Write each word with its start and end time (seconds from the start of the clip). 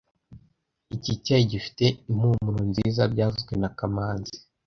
Iki 0.95 1.11
cyayi 1.23 1.45
gifite 1.53 1.85
impumuro 2.09 2.59
nziza 2.69 3.01
byavuzwe 3.13 3.53
na 3.61 3.69
kamanzi 3.77 4.35